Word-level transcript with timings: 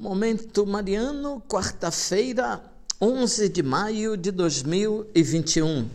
Momento 0.00 0.64
Mariano, 0.64 1.42
quarta-feira, 1.48 2.62
11 3.00 3.48
de 3.48 3.64
maio 3.64 4.16
de 4.16 4.30
2021. 4.30 5.90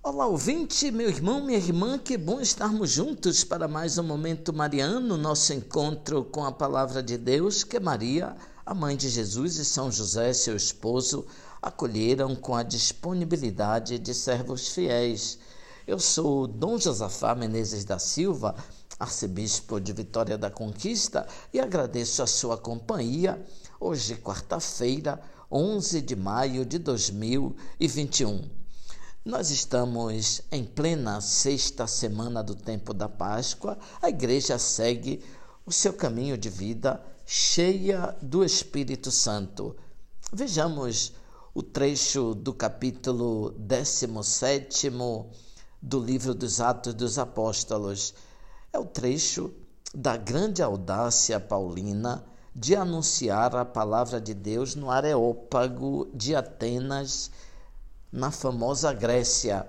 Olá, 0.00 0.28
ouvinte, 0.28 0.92
meu 0.92 1.08
irmão, 1.08 1.44
minha 1.44 1.58
irmã, 1.58 1.98
que 1.98 2.16
bom 2.16 2.40
estarmos 2.40 2.90
juntos 2.90 3.42
para 3.42 3.66
mais 3.66 3.98
um 3.98 4.04
Momento 4.04 4.52
Mariano, 4.52 5.16
nosso 5.16 5.52
encontro 5.52 6.22
com 6.22 6.44
a 6.44 6.52
Palavra 6.52 7.02
de 7.02 7.18
Deus, 7.18 7.64
que 7.64 7.80
Maria, 7.80 8.36
a 8.64 8.72
mãe 8.72 8.96
de 8.96 9.08
Jesus 9.08 9.56
e 9.56 9.64
São 9.64 9.90
José, 9.90 10.32
seu 10.32 10.54
esposo, 10.54 11.26
acolheram 11.60 12.36
com 12.36 12.54
a 12.54 12.62
disponibilidade 12.62 13.98
de 13.98 14.14
servos 14.14 14.68
fiéis. 14.68 15.36
Eu 15.84 15.98
sou 15.98 16.46
Dom 16.46 16.78
Josafá 16.78 17.34
Menezes 17.34 17.84
da 17.84 17.98
Silva, 17.98 18.54
arcebispo 18.98 19.80
de 19.80 19.92
Vitória 19.92 20.38
da 20.38 20.50
Conquista, 20.50 21.26
e 21.52 21.60
agradeço 21.60 22.22
a 22.22 22.26
sua 22.26 22.56
companhia 22.56 23.44
hoje, 23.80 24.16
quarta-feira, 24.16 25.20
11 25.50 26.00
de 26.00 26.16
maio 26.16 26.64
de 26.64 26.78
2021. 26.78 28.48
Nós 29.24 29.50
estamos 29.50 30.42
em 30.52 30.64
plena 30.64 31.20
sexta 31.20 31.86
semana 31.86 32.42
do 32.42 32.54
tempo 32.54 32.92
da 32.92 33.08
Páscoa. 33.08 33.78
A 34.02 34.08
igreja 34.08 34.58
segue 34.58 35.24
o 35.64 35.72
seu 35.72 35.94
caminho 35.94 36.36
de 36.36 36.50
vida 36.50 37.02
cheia 37.24 38.14
do 38.20 38.44
Espírito 38.44 39.10
Santo. 39.10 39.74
Vejamos 40.30 41.14
o 41.54 41.62
trecho 41.62 42.34
do 42.34 42.52
capítulo 42.52 43.52
17 43.52 44.90
do 45.80 46.00
livro 46.00 46.34
dos 46.34 46.60
Atos 46.60 46.92
dos 46.92 47.18
Apóstolos 47.18 48.12
é 48.74 48.78
o 48.78 48.84
trecho 48.84 49.54
da 49.94 50.16
grande 50.16 50.60
audácia 50.60 51.38
paulina 51.38 52.24
de 52.52 52.74
anunciar 52.74 53.54
a 53.54 53.64
palavra 53.64 54.20
de 54.20 54.34
Deus 54.34 54.74
no 54.74 54.90
Areópago 54.90 56.10
de 56.12 56.34
Atenas, 56.34 57.30
na 58.10 58.32
famosa 58.32 58.92
Grécia. 58.92 59.68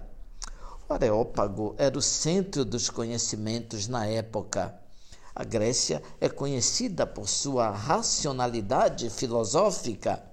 O 0.89 0.93
Areópago 0.93 1.75
era 1.77 1.95
o 1.95 2.01
centro 2.01 2.65
dos 2.65 2.89
conhecimentos 2.89 3.87
na 3.87 4.07
época. 4.07 4.75
A 5.35 5.43
Grécia 5.43 6.01
é 6.19 6.27
conhecida 6.27 7.05
por 7.05 7.29
sua 7.29 7.69
racionalidade 7.69 9.11
filosófica. 9.11 10.23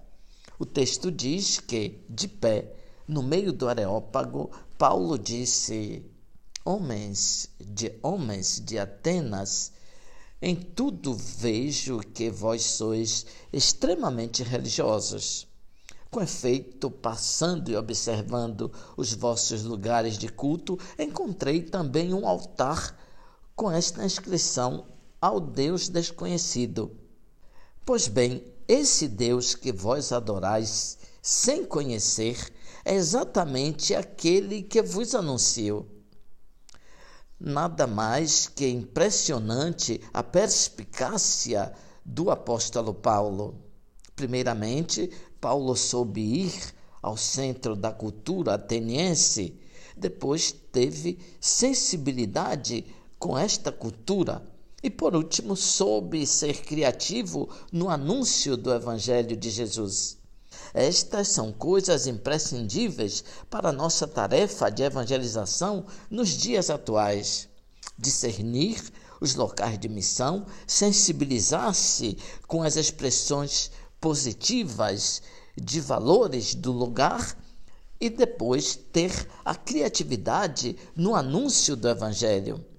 O 0.59 0.65
texto 0.65 1.13
diz 1.13 1.61
que, 1.61 2.03
de 2.09 2.27
pé, 2.27 2.75
no 3.07 3.23
meio 3.23 3.53
do 3.53 3.69
Areópago, 3.69 4.51
Paulo 4.79 5.19
disse: 5.19 6.11
homens 6.65 7.49
de 7.61 7.93
homens 8.03 8.61
de 8.61 8.79
Atenas, 8.79 9.73
em 10.41 10.55
tudo 10.55 11.15
vejo 11.15 11.99
que 11.99 12.31
vós 12.31 12.63
sois 12.63 13.27
extremamente 13.53 14.43
religiosos. 14.43 15.47
Com 16.11 16.21
efeito, 16.21 16.91
passando 16.91 17.71
e 17.71 17.77
observando 17.77 18.71
os 18.97 19.15
vossos 19.15 19.63
lugares 19.63 20.19
de 20.19 20.29
culto, 20.29 20.79
encontrei 20.99 21.63
também 21.63 22.13
um 22.13 22.27
altar 22.27 22.99
com 23.57 23.71
esta 23.71 24.05
inscrição 24.05 24.87
ao 25.21 25.41
Deus 25.41 25.89
desconhecido. 25.89 26.97
Pois 27.85 28.09
bem, 28.09 28.45
esse 28.69 29.09
Deus 29.09 29.55
que 29.55 29.73
vós 29.73 30.13
adorais 30.13 30.99
sem 31.21 31.65
conhecer 31.65 32.53
é 32.85 32.95
exatamente 32.95 33.95
aquele 33.95 34.63
que 34.63 34.83
vos 34.83 35.15
anuncio 35.15 35.87
nada 37.45 37.89
mais 37.89 38.47
que 38.47 38.69
impressionante 38.69 40.01
a 40.15 40.23
perspicácia 40.23 41.73
do 42.05 42.31
apóstolo 42.31 42.95
Paulo. 42.95 43.57
Primeiramente, 44.15 45.11
Paulo 45.41 45.75
soube 45.75 46.21
ir 46.21 46.75
ao 47.03 47.17
centro 47.17 47.75
da 47.75 47.91
cultura 47.91 48.55
ateniense, 48.55 49.59
depois 49.97 50.53
teve 50.53 51.19
sensibilidade 51.41 52.87
com 53.19 53.37
esta 53.37 53.73
cultura 53.73 54.49
e, 54.81 54.89
por 54.89 55.17
último, 55.17 55.57
soube 55.57 56.25
ser 56.27 56.63
criativo 56.63 57.49
no 57.73 57.89
anúncio 57.89 58.57
do 58.57 58.73
Evangelho 58.73 59.37
de 59.37 59.51
Jesus. 59.51 60.22
Estas 60.75 61.29
são 61.29 61.53
coisas 61.53 62.07
imprescindíveis 62.07 63.25
para 63.51 63.69
a 63.69 63.73
nossa 63.73 64.07
tarefa 64.07 64.71
de 64.71 64.83
evangelização 64.83 65.87
nos 66.11 66.31
dias 66.31 66.71
atuais. 66.71 67.49
Discernir 67.99 68.83
os 69.21 69.35
locais 69.35 69.79
de 69.79 69.89
missão, 69.89 70.47
sensibilizar-se 70.67 72.19
com 72.49 72.63
as 72.63 72.77
expressões 72.77 73.71
positivas 74.01 75.23
de 75.57 75.81
valores 75.81 76.55
do 76.55 76.73
lugar 76.73 77.37
e 78.01 78.11
depois 78.11 78.75
ter 78.75 79.29
a 79.45 79.55
criatividade 79.55 80.77
no 80.97 81.15
anúncio 81.15 81.77
do 81.77 81.89
Evangelho. 81.89 82.72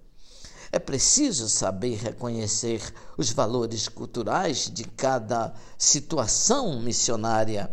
É 0.73 0.79
preciso 0.79 1.47
saber 1.47 1.97
reconhecer 1.97 2.81
os 3.15 3.29
valores 3.29 3.87
culturais 3.87 4.71
de 4.73 4.83
cada 4.83 5.53
situação 5.77 6.81
missionária 6.81 7.71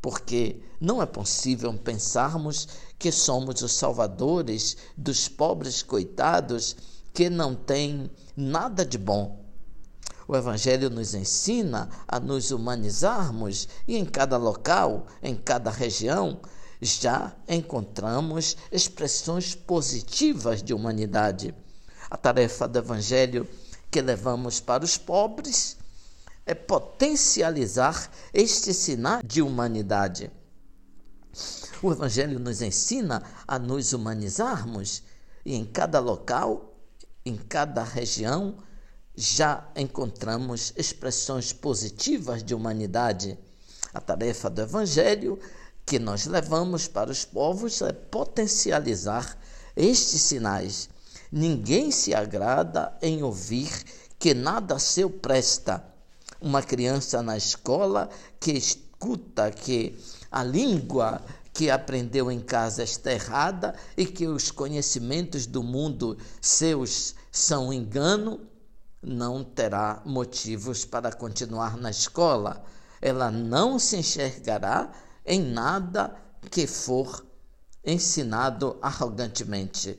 porque 0.00 0.60
não 0.80 1.00
é 1.00 1.06
possível 1.06 1.72
pensarmos 1.78 2.66
que 2.98 3.12
somos 3.12 3.62
os 3.62 3.70
salvadores 3.70 4.76
dos 4.96 5.28
pobres 5.28 5.80
coitados 5.80 6.76
que 7.14 7.30
não 7.30 7.54
têm 7.54 8.10
nada 8.36 8.84
de 8.84 8.98
bom. 8.98 9.40
O 10.26 10.34
Evangelho 10.34 10.90
nos 10.90 11.14
ensina 11.14 11.88
a 12.08 12.18
nos 12.18 12.50
humanizarmos 12.50 13.68
e 13.86 13.96
em 13.96 14.04
cada 14.04 14.36
local, 14.36 15.06
em 15.22 15.36
cada 15.36 15.70
região, 15.70 16.40
já 16.80 17.32
encontramos 17.48 18.56
expressões 18.72 19.54
positivas 19.54 20.64
de 20.64 20.74
humanidade. 20.74 21.54
A 22.12 22.16
tarefa 22.18 22.68
do 22.68 22.78
Evangelho 22.78 23.48
que 23.90 24.02
levamos 24.02 24.60
para 24.60 24.84
os 24.84 24.98
pobres 24.98 25.78
é 26.44 26.54
potencializar 26.54 28.10
este 28.34 28.74
sinal 28.74 29.22
de 29.22 29.40
humanidade. 29.40 30.30
O 31.82 31.90
Evangelho 31.90 32.38
nos 32.38 32.60
ensina 32.60 33.22
a 33.48 33.58
nos 33.58 33.94
humanizarmos 33.94 35.02
e 35.42 35.54
em 35.54 35.64
cada 35.64 36.00
local, 36.00 36.76
em 37.24 37.34
cada 37.34 37.82
região, 37.82 38.58
já 39.16 39.66
encontramos 39.74 40.74
expressões 40.76 41.50
positivas 41.50 42.44
de 42.44 42.54
humanidade. 42.54 43.38
A 43.94 44.02
tarefa 44.02 44.50
do 44.50 44.60
Evangelho 44.60 45.38
que 45.86 45.98
nós 45.98 46.26
levamos 46.26 46.86
para 46.86 47.10
os 47.10 47.24
povos 47.24 47.80
é 47.80 47.90
potencializar 47.90 49.34
estes 49.74 50.20
sinais. 50.20 50.90
Ninguém 51.32 51.90
se 51.90 52.12
agrada 52.14 52.92
em 53.00 53.22
ouvir 53.22 53.70
que 54.18 54.34
nada 54.34 54.78
seu 54.78 55.08
presta 55.08 55.82
uma 56.42 56.60
criança 56.60 57.22
na 57.22 57.38
escola 57.38 58.10
que 58.38 58.52
escuta 58.52 59.50
que 59.50 59.98
a 60.30 60.44
língua 60.44 61.22
que 61.54 61.70
aprendeu 61.70 62.30
em 62.30 62.38
casa 62.38 62.82
está 62.82 63.12
errada 63.12 63.74
e 63.96 64.04
que 64.04 64.26
os 64.26 64.50
conhecimentos 64.50 65.46
do 65.46 65.62
mundo 65.62 66.18
seus 66.38 67.14
são 67.30 67.72
engano, 67.72 68.40
não 69.02 69.42
terá 69.42 70.02
motivos 70.04 70.84
para 70.84 71.10
continuar 71.12 71.78
na 71.78 71.90
escola. 71.90 72.62
Ela 73.00 73.30
não 73.30 73.78
se 73.78 73.96
enxergará 73.96 74.92
em 75.24 75.40
nada 75.40 76.14
que 76.50 76.66
for 76.66 77.24
ensinado 77.82 78.76
arrogantemente. 78.82 79.98